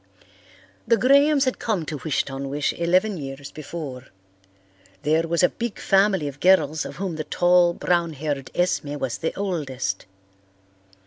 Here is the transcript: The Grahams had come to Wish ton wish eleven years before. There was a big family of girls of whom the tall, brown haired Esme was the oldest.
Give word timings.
The 0.87 0.97
Grahams 0.97 1.45
had 1.45 1.59
come 1.59 1.85
to 1.85 1.97
Wish 2.03 2.23
ton 2.25 2.49
wish 2.49 2.73
eleven 2.73 3.17
years 3.17 3.51
before. 3.51 4.07
There 5.03 5.27
was 5.27 5.43
a 5.43 5.49
big 5.49 5.77
family 5.77 6.27
of 6.27 6.39
girls 6.39 6.85
of 6.85 6.95
whom 6.95 7.17
the 7.17 7.23
tall, 7.23 7.75
brown 7.75 8.13
haired 8.13 8.49
Esme 8.55 8.95
was 8.97 9.19
the 9.19 9.31
oldest. 9.35 10.07